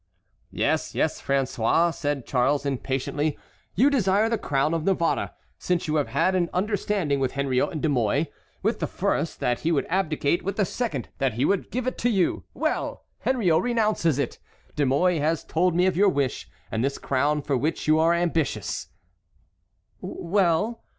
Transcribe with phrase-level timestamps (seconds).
[0.49, 3.37] "Yes, yes, François," said Charles, impatiently,
[3.75, 7.83] "you desire the crown of Navarre, since you have had an understanding with Henriot and
[7.83, 11.85] De Mouy,—with the first, that he would abdicate; with the second, that he would give
[11.85, 12.45] it to you.
[12.55, 13.03] Well!
[13.19, 14.39] Henriot renounces it!
[14.75, 18.11] De Mouy has told me of your wish, and this crown for which you are
[18.15, 18.87] ambitious"—
[19.99, 20.81] "Well?"